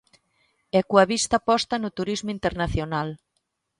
[0.77, 3.09] E coa vista posta no turismo internacional.